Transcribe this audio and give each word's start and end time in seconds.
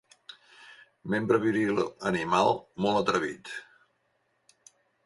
Membre 1.15 1.39
viril 1.45 1.83
animal 2.13 2.51
molt 2.87 3.03
atrevit. 3.05 3.55